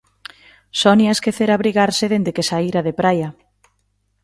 Sonia 0.81 1.11
esquecera 1.15 1.53
abrigarse 1.55 2.05
dende 2.11 2.35
que 2.35 2.47
saíra 2.49 2.85
de 2.87 2.93
Praia. 3.01 3.29